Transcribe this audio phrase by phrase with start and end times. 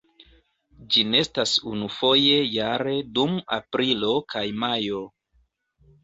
[0.93, 5.03] Ĝi nestas unufoje jare dum aprilo kaj majo.